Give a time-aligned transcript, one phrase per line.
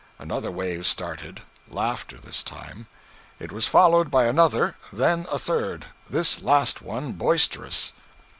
[0.17, 2.87] Another wave started laughter, this time.
[3.37, 7.93] It was followed by another, then a third this last one boisterous.